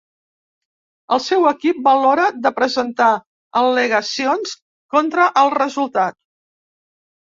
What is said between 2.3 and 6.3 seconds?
de presentar al·legacions contra el resultat.